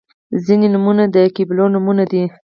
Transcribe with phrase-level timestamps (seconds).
[0.45, 2.23] •ځینې نومونه د قبیلو نومونه دي.